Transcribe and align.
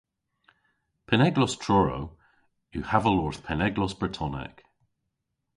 Penneglos 1.09 1.53
Truru 1.63 2.01
yw 2.75 2.83
haval 2.91 3.17
orth 3.25 3.41
penneglos 3.45 3.93
bretonek. 3.99 4.55